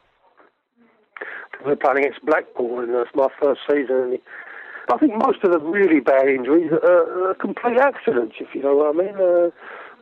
[1.64, 3.96] We were playing against Blackpool, and that's my first season.
[3.96, 4.20] And he,
[4.92, 8.76] I think most of the really bad injuries are, are complete accidents, if you know
[8.76, 9.14] what I mean.
[9.16, 9.50] Uh,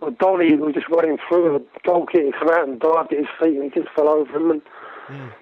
[0.00, 3.56] well, Donny was just running through, the goalkeeper came out and dived at his feet,
[3.56, 4.50] and he just fell over him.
[4.50, 4.62] And
[5.08, 5.32] mm.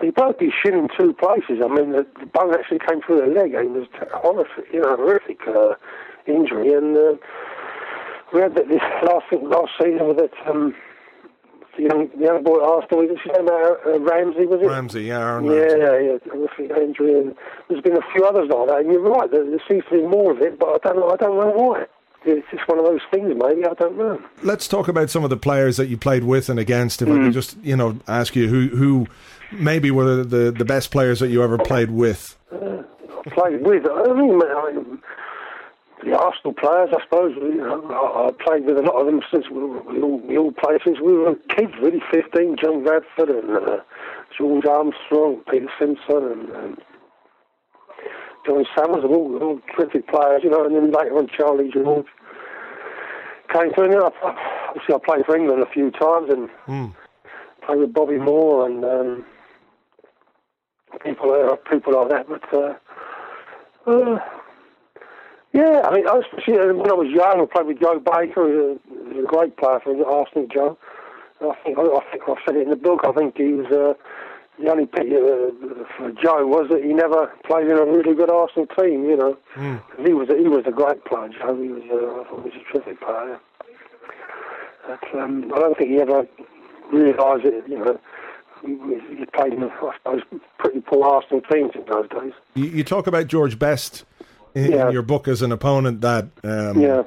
[0.00, 1.62] He broke his shin in two places.
[1.64, 4.80] I mean, the, the bone actually came through the leg, and it was horrific, you
[4.80, 5.74] know, horrific uh,
[6.26, 6.72] injury.
[6.72, 7.16] And uh,
[8.32, 10.32] we had that this last last season with it.
[10.46, 10.74] Um,
[11.76, 14.66] the young, the young boy Arsenal, was his name uh, Ramsey, was it?
[14.66, 15.78] Ramsey, yeah, Aaron yeah, Ramsey.
[15.78, 17.36] yeah, yeah, horrific injury, and
[17.68, 18.80] there's been a few others like that.
[18.80, 21.10] And you're right, there, there seems to be more of it, but I don't know,
[21.10, 21.86] I don't know why.
[22.24, 23.64] It's just one of those things, maybe.
[23.64, 24.22] I don't know.
[24.42, 27.00] Let's talk about some of the players that you played with and against.
[27.00, 27.18] If mm.
[27.18, 29.06] I could just, you know, ask you who who
[29.52, 32.36] maybe were the the best players that you ever played with.
[32.52, 32.82] Uh,
[33.32, 33.86] played with.
[33.86, 34.82] I mean, I,
[36.04, 37.34] the Arsenal players, I suppose.
[37.36, 40.36] You know, I, I, played with a lot of them since we, we, all, we
[40.36, 42.02] all played since we were kids, really.
[42.10, 43.80] Fifteen, John Radford and uh,
[44.36, 46.78] George Armstrong, Peter Simpson, and, and
[48.46, 50.64] Jon Sammels, all, all terrific players, you know.
[50.64, 52.06] And then later on, Charlie George
[53.52, 53.92] came through.
[53.92, 56.94] And obviously, I played for England a few times and mm.
[57.66, 59.24] played with Bobby Moore and um,
[61.04, 62.26] people, uh, people like that.
[62.28, 62.74] But uh,
[63.90, 64.18] uh,
[65.52, 69.24] Yeah, I mean, especially when I was young, I played with Joe Baker, who was
[69.24, 70.78] a great player for Arsenal, Joe.
[71.40, 73.00] I think I, I think I said it in the book.
[73.02, 73.94] I think he was uh,
[74.60, 78.30] the only pity uh, for Joe was that he never played in a really good
[78.30, 79.04] Arsenal team.
[79.04, 79.80] You know, mm.
[80.06, 81.28] he was he was a great player.
[81.28, 83.40] Joe, he was uh, I thought he was a terrific player.
[84.86, 86.26] But um, I don't think he ever
[86.92, 87.64] realised it.
[87.68, 88.00] You know,
[88.62, 90.22] he, played in, I suppose,
[90.58, 92.32] pretty poor Arsenal teams in those days.
[92.54, 94.04] You, you talk about George Best
[94.54, 94.86] in, yeah.
[94.88, 97.02] in, your book as an opponent that um, yeah.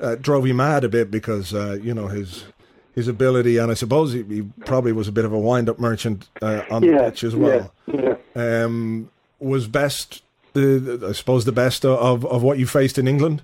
[0.00, 2.44] uh, drove you mad a bit because uh, you know his
[2.94, 6.28] his ability, and I suppose he, he probably was a bit of a wind-up merchant
[6.40, 7.72] uh, on yeah, the pitch as well.
[7.86, 8.64] Yeah, yeah.
[8.64, 13.42] Um, was best, the, I suppose, the best of, of what you faced in England.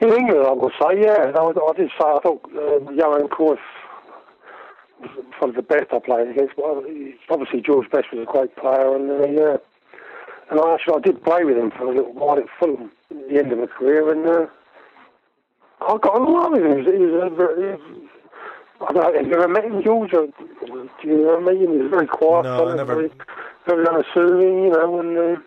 [0.00, 1.32] In England, I would say, yeah.
[1.34, 3.58] I, I did say I thought uh, Johan Cruyff
[5.00, 6.56] was probably the best I played against.
[6.56, 6.84] Well,
[7.28, 9.56] obviously George Best was a great player, and uh, yeah,
[10.50, 13.28] and I actually I did play with him for a little while at Fulham at
[13.28, 14.46] the end of my career, and uh,
[15.80, 16.70] I got along with him.
[16.70, 17.78] He was, he was a very,
[18.88, 20.12] I don't know, have you ever met him, George?
[20.14, 21.58] Or, do you know me?
[21.58, 22.94] He was very quiet, no, I never...
[22.94, 23.10] very,
[23.66, 25.40] very unassuming, you know, and uh,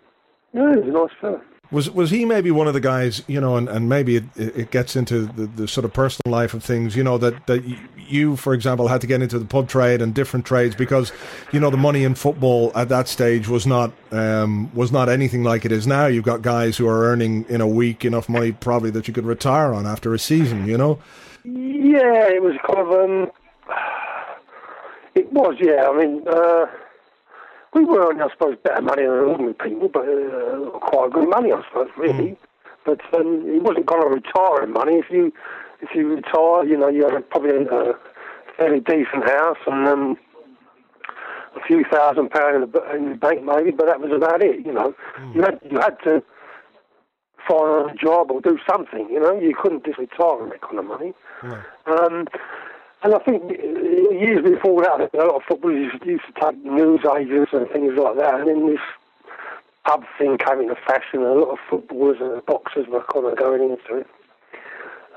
[0.52, 1.42] yeah, he was a nice fellow.
[1.72, 4.70] Was was he maybe one of the guys, you know, and, and maybe it, it
[4.70, 7.64] gets into the, the sort of personal life of things, you know, that, that
[7.98, 11.10] you, for example, had to get into the pub trade and different trades because,
[11.50, 15.42] you know, the money in football at that stage was not um, was not anything
[15.42, 16.06] like it is now.
[16.06, 19.26] You've got guys who are earning in a week enough money probably that you could
[19.26, 21.00] retire on after a season, you know?
[21.44, 23.30] Yeah, it was kind of, um,
[25.14, 25.88] it was, yeah.
[25.88, 26.66] I mean, uh,
[27.76, 31.52] we were earning, I suppose, better money than ordinary people, but uh, quite good money,
[31.52, 32.30] I suppose, really.
[32.30, 32.36] Mm.
[32.86, 34.94] But um, it wasn't kind of retiring money.
[34.94, 35.32] If you
[35.82, 37.92] if you retire, you know, you have probably a
[38.56, 40.18] fairly decent house and um,
[41.56, 43.72] a few thousand pounds in the, in the bank, maybe.
[43.72, 44.64] But that was about it.
[44.64, 45.34] You know, mm.
[45.34, 46.22] you had you had to
[47.46, 49.08] find a job or do something.
[49.10, 51.12] You know, you couldn't just retire on that kind of money.
[51.42, 51.64] Mm.
[51.86, 52.26] Um,
[53.02, 57.52] and I think years before that, a lot of footballers used to take news agents
[57.52, 58.40] and things like that.
[58.40, 58.80] And then this
[59.84, 63.36] pub thing came into fashion, and a lot of footballers and boxers were kind of
[63.36, 64.06] going into it.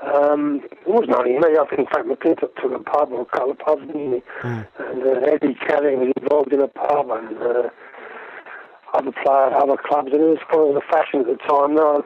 [0.02, 1.58] Um, it wasn't only me.
[1.58, 4.22] I think Frank McLintock took a pub or a couple of pubs, didn't he?
[4.40, 4.66] Mm.
[4.78, 7.68] And uh, Eddie Kelly was involved in a pub, and uh,
[8.94, 11.74] other players, other clubs, and it was kind of the fashion at the time.
[11.74, 12.04] No,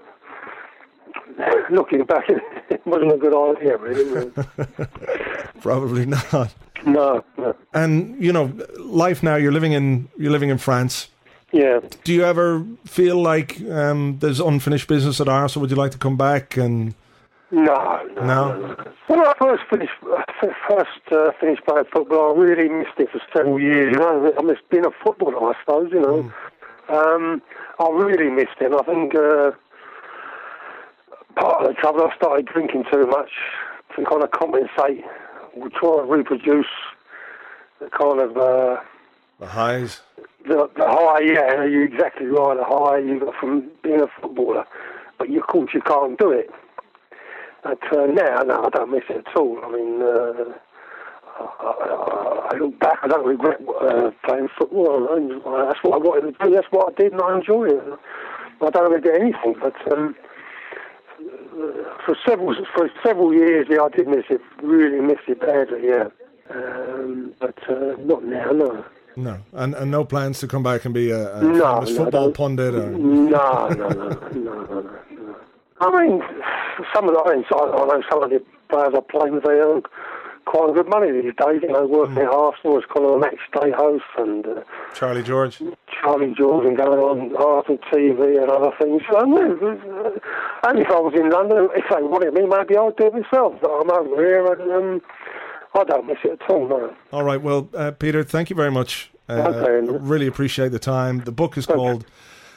[1.71, 2.25] looking back,
[2.71, 4.31] it wasn't a good idea, really.
[5.61, 6.55] Probably not.
[6.87, 7.57] No, no.
[7.73, 9.37] And you know, life now.
[9.37, 11.09] You're living in you're living in France.
[11.53, 11.81] Yeah.
[12.03, 15.63] Do you ever feel like um, there's unfinished business at Arsenal?
[15.63, 16.95] Would you like to come back and?
[17.51, 18.25] No, no.
[18.25, 18.77] no?
[19.07, 19.93] When I first finished,
[20.69, 23.93] first uh, finished playing football, I really missed it for several years.
[23.93, 25.93] You know, I missed being a footballer, I suppose.
[25.93, 26.33] You know,
[26.89, 27.15] mm.
[27.15, 27.43] um,
[27.79, 28.73] I really missed it.
[28.73, 29.53] I think uh,
[31.35, 33.31] part of the trouble, I started drinking too much
[33.97, 35.05] to kind of compensate.
[35.57, 36.67] We try to reproduce
[37.81, 38.81] the kind of uh,
[39.41, 40.01] the highs.
[40.47, 42.57] The, the high, yeah, you're exactly right.
[42.57, 44.65] The high you got from being a footballer,
[45.19, 46.51] but you, of course you can't do it.
[47.63, 49.59] But uh, now, no, I don't miss it at all.
[49.65, 50.53] I mean, uh,
[51.41, 55.01] I, I, look back, I don't regret uh, playing football.
[55.01, 56.55] That's what I wanted to do.
[56.55, 57.83] That's what I did, and I enjoy it.
[58.61, 59.93] I don't regret anything, but.
[59.93, 60.15] Um,
[62.05, 64.41] for several for several years, yeah, I did miss it.
[64.63, 66.09] Really miss it badly, yeah.
[66.51, 68.85] Um, but uh, not now, no.
[69.17, 72.33] No, and, and no plans to come back and be a, a no, no, football
[72.33, 72.75] pundit.
[72.75, 72.91] Or...
[72.91, 75.37] No, no, no, no, no, no.
[75.81, 76.23] I mean,
[76.95, 79.61] some of the I, mean, I know some of the players I play with, they
[80.45, 81.63] quite a good money these days.
[81.63, 82.27] You know, working mm.
[82.27, 84.63] at Arsenal as kind of a match day host and uh,
[84.95, 85.63] Charlie George.
[85.89, 89.03] Charlie George and going on Arsenal TV and other things.
[89.11, 93.07] So, uh, and if I was in London, if they wanted me, maybe I'd do
[93.07, 93.55] it myself.
[93.61, 95.03] But I'm over here and um,
[95.75, 96.95] I don't miss it at all, no.
[97.13, 99.11] All right, well, uh, Peter, thank you very much.
[99.29, 99.93] Uh, okay.
[99.99, 101.21] Really appreciate the time.
[101.21, 102.03] The book is called...
[102.03, 102.13] Okay.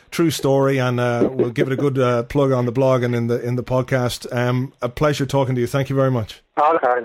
[0.10, 3.14] True story, and uh, we'll give it a good uh, plug on the blog and
[3.14, 4.34] in the in the podcast.
[4.34, 5.68] Um, a pleasure talking to you.
[5.68, 6.42] Thank you very much.
[6.58, 7.02] Okay,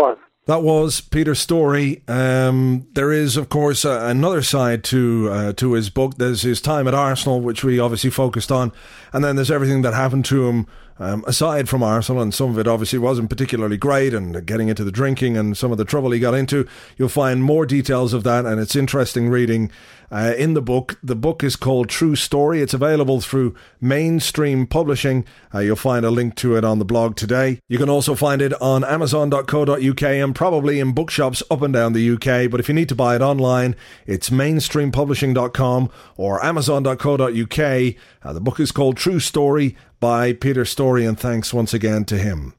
[0.00, 0.14] bye.
[0.46, 2.02] That was Peter's Storey.
[2.08, 6.16] Um, there is, of course, uh, another side to uh, to his book.
[6.16, 8.72] There's his time at Arsenal, which we obviously focused on,
[9.12, 10.66] and then there's everything that happened to him
[10.98, 14.82] um, aside from Arsenal, and some of it obviously wasn't particularly great, and getting into
[14.82, 16.66] the drinking and some of the trouble he got into.
[16.96, 19.70] You'll find more details of that, and it's interesting reading
[20.10, 20.98] uh, in the book.
[21.02, 22.60] The book is called True Story.
[22.62, 25.24] It's available through mainstream publishing.
[25.54, 27.60] Uh, you'll find a link to it on the blog today.
[27.68, 32.10] You can also find it on amazon.co.uk and probably in bookshops up and down the
[32.10, 32.50] UK.
[32.50, 37.94] But if you need to buy it online, it's mainstreampublishing.com or amazon.co.uk.
[38.22, 42.18] Uh, the book is called True Story by Peter Storey, and thanks once again to
[42.18, 42.54] him.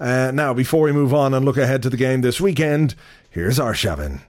[0.00, 2.96] Uh, now, before we move on and look ahead to the game this weekend,
[3.30, 4.20] here's Arshavin.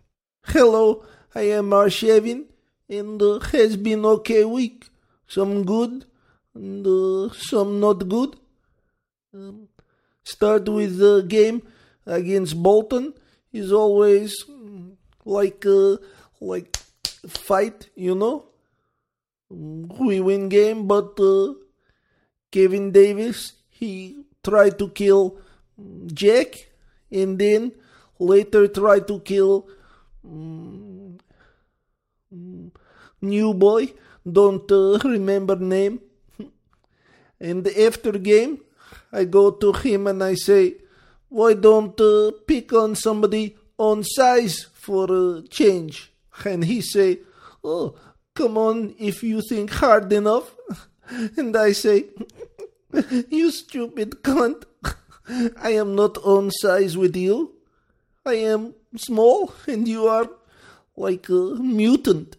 [0.45, 1.03] Hello,
[1.34, 2.45] I am Arshavin,
[3.00, 4.89] and uh, has been okay week.
[5.28, 6.06] Some good,
[6.54, 8.36] and uh, some not good.
[9.34, 9.68] Um,
[10.24, 11.62] start with the game
[12.06, 13.14] against Bolton
[13.52, 14.91] is always mm,
[15.26, 15.98] like uh,
[16.39, 16.78] like
[17.28, 18.46] fight, you know.
[19.50, 21.54] We win game, but uh,
[22.52, 25.38] Kevin Davies he tried to kill
[26.08, 26.70] Jack,
[27.12, 27.72] and then
[28.20, 29.68] later tried to kill
[30.26, 31.18] um,
[33.24, 33.94] new boy.
[34.30, 36.00] Don't uh, remember name.
[37.40, 38.60] and after game,
[39.12, 40.76] I go to him and I say,
[41.30, 46.12] "Why don't uh, pick on somebody on size for a change?"
[46.46, 47.20] And he say,
[47.64, 47.96] "Oh,
[48.34, 50.56] come on, if you think hard enough."
[51.38, 52.06] and I say,
[53.30, 54.64] "You stupid cunt!
[55.70, 57.56] I am not on size with you.
[58.26, 60.30] I am small, and you are
[60.96, 62.38] like a mutant."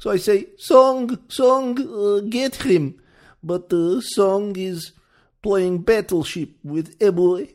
[0.00, 2.96] So I say, "Song, song, uh, get him."
[3.42, 4.92] But uh, Song is
[5.42, 7.54] playing Battleship with Eboue.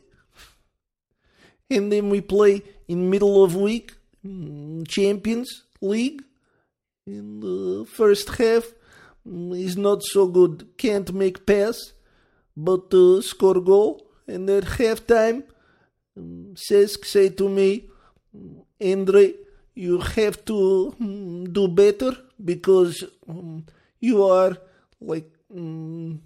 [1.68, 3.94] And then we play in middle of week
[4.24, 6.22] mm, Champions League.
[7.04, 8.72] In the first half
[9.26, 10.68] mm, is not so good.
[10.78, 11.94] Can't make pass,
[12.56, 14.06] but uh, score goal.
[14.28, 15.42] And at halftime,
[16.16, 17.88] um, Cesc say to me,
[18.80, 19.34] Andre,
[19.74, 23.64] you have to mm, do better because um,
[24.00, 24.56] you are
[25.00, 26.18] like mm,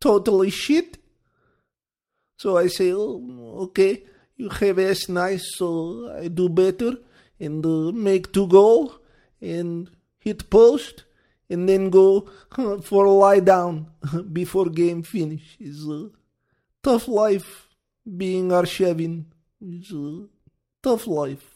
[0.00, 0.98] totally shit.
[2.36, 4.04] So I say, oh, okay,
[4.36, 6.92] you have as nice, so I do better
[7.40, 8.94] and uh, make two goal
[9.40, 11.04] and hit post
[11.48, 12.28] and then go
[12.82, 13.90] for a lie down
[14.32, 15.56] before game finish.
[15.60, 16.10] It's a
[16.82, 17.68] tough life
[18.04, 19.24] being Arshavin.
[19.60, 20.26] It's a
[20.82, 21.53] tough life.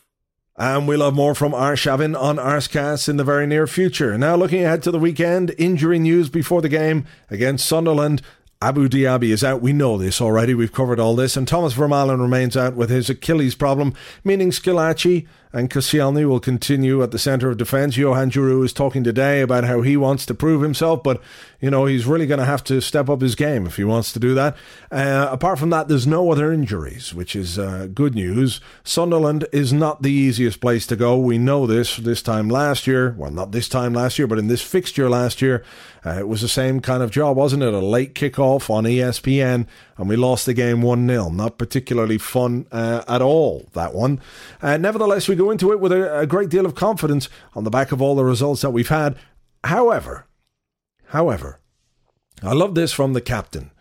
[0.61, 4.19] And we'll have more from Arshavin on Arsecast in the very near future.
[4.19, 8.23] Now, looking ahead to the weekend, injury news before the game against Sunderland.
[8.61, 9.63] Abu Diaby is out.
[9.63, 10.55] We know this already.
[10.55, 11.37] We've covered all this.
[11.37, 13.95] And Thomas Vermaelen remains out with his Achilles problem,
[14.25, 17.97] meaning Squillaci and Koscielny will continue at the centre of defence.
[17.97, 21.21] Johan Djourou is talking today about how he wants to prove himself, but,
[21.61, 24.13] you know, he's really going to have to step up his game if he wants
[24.13, 24.57] to do that.
[24.91, 28.61] Uh, apart from that, there's no other injuries, which is uh, good news.
[28.85, 31.17] Sunderland is not the easiest place to go.
[31.19, 33.15] We know this this time last year.
[33.17, 35.65] Well, not this time last year, but in this fixture last year,
[36.05, 37.75] uh, it was the same kind of job, wasn't it?
[37.75, 39.67] A late kickoff on ESPN,
[39.99, 41.29] and we lost the game 1 0.
[41.31, 44.21] Not particularly fun uh, at all, that one.
[44.63, 47.71] Uh, nevertheless, we go into it with a, a great deal of confidence on the
[47.71, 49.17] back of all the results that we've had.
[49.65, 50.27] However,
[51.09, 51.61] however,
[52.43, 53.73] I love this from the captain,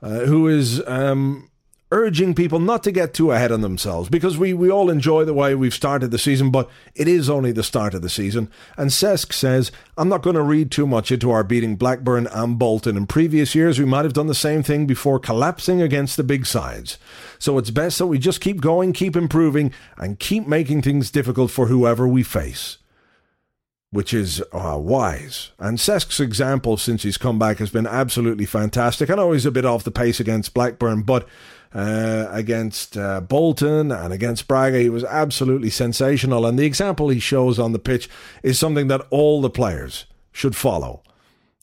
[0.00, 1.50] uh, who is um,
[1.92, 5.34] urging people not to get too ahead on themselves because we, we all enjoy the
[5.34, 8.50] way we've started the season, but it is only the start of the season.
[8.76, 12.58] And Cesc says, I'm not going to read too much into our beating Blackburn and
[12.58, 12.96] Bolton.
[12.96, 16.44] In previous years, we might have done the same thing before collapsing against the big
[16.44, 16.98] sides.
[17.38, 21.50] So it's best that we just keep going, keep improving, and keep making things difficult
[21.52, 22.78] for whoever we face
[23.90, 25.52] which is uh, wise.
[25.58, 29.08] And Cesc's example since he's come back has been absolutely fantastic.
[29.08, 31.26] I know he's a bit off the pace against Blackburn, but
[31.74, 36.46] uh, against uh, Bolton and against Braga, he was absolutely sensational.
[36.46, 38.08] And the example he shows on the pitch
[38.42, 41.02] is something that all the players should follow,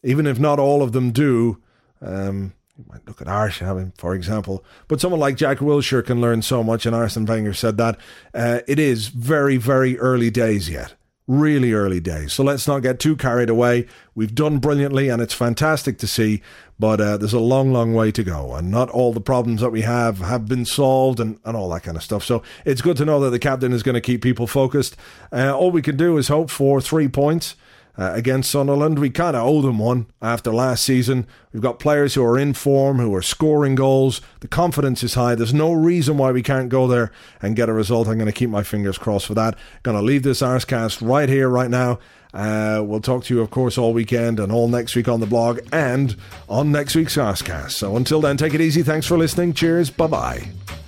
[0.04, 1.62] even if not all of them do.
[2.02, 6.42] Um, you might look at Arshavin, for example, but someone like Jack Wilshere can learn
[6.42, 8.00] so much, and Arsene Wenger said that.
[8.34, 10.96] Uh, it is very, very early days yet
[11.28, 12.34] really early days.
[12.34, 13.88] So let's not get too carried away.
[14.14, 16.42] We've done brilliantly and it's fantastic to see,
[16.78, 18.56] but uh, there's a long, long way to go.
[18.56, 21.84] And not all the problems that we have have been solved and, and all that
[21.84, 22.24] kind of stuff.
[22.24, 24.98] So it's good to know that the captain is going to keep people focused.
[25.32, 27.56] Uh, all we can do is hope for three points
[27.98, 29.00] uh, against Sunderland.
[29.00, 31.28] We kind of owe them one after last season.
[31.52, 34.22] We've got players who are in form, who are scoring goals.
[34.40, 35.36] The confidence is high.
[35.36, 38.08] There's no reason why we can't go there and get a result.
[38.08, 39.58] I'm going to keep my fingers crossed for that.
[39.84, 42.00] Going to leave this Arsecast right here, right now.
[42.34, 45.28] Uh, we'll talk to you, of course, all weekend and all next week on the
[45.28, 46.16] blog and
[46.50, 47.74] on next week's Arsecast.
[47.74, 48.82] So until then, take it easy.
[48.82, 49.54] Thanks for listening.
[49.54, 49.92] Cheers.
[49.92, 50.83] Bye bye.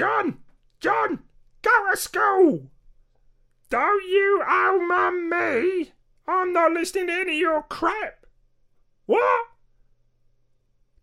[0.00, 0.38] John,
[0.80, 1.18] John,
[1.60, 2.70] go to school.
[3.68, 5.92] Don't you owe mum me.
[6.26, 8.24] I'm not listening to any of your crap.
[9.04, 9.48] What?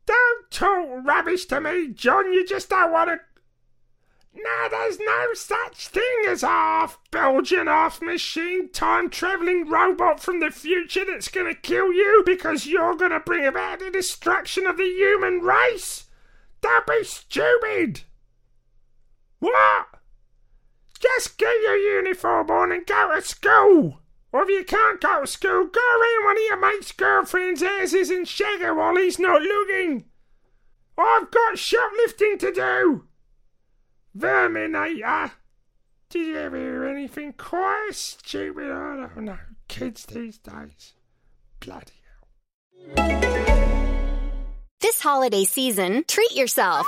[0.07, 2.33] Don't talk rubbish to me, John.
[2.33, 3.19] You just don't want to.
[4.33, 10.39] No, there's no such thing as a half Belgian, half machine, time travelling robot from
[10.39, 14.85] the future that's gonna kill you because you're gonna bring about the destruction of the
[14.85, 16.07] human race.
[16.61, 18.01] Don't be stupid.
[19.39, 19.87] What?
[20.99, 23.99] Just get your uniform on and go to school.
[24.31, 28.09] Or if you can't go to school, go around one of your mate's girlfriend's houses
[28.09, 30.05] and shag her while he's not looking.
[30.97, 33.05] I've got shoplifting to do.
[34.17, 35.31] Verminator.
[36.09, 38.71] Did you ever hear anything quite stupid?
[38.71, 39.37] I don't know.
[39.67, 40.93] Kids these days.
[41.59, 41.91] Bloody
[42.95, 43.07] hell.
[44.79, 46.87] This holiday season, treat yourself.